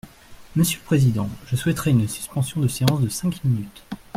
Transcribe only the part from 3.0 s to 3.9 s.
de cinq minutes.